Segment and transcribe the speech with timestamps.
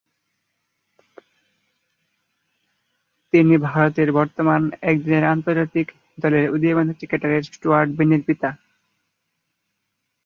[3.33, 5.87] তিনি ভারতের বর্তমান একদিনের আন্তর্জাতিক
[6.17, 8.49] দলের উদীয়মান ক্রিকেটার স্টুয়ার্ট বিনি’র পিতা।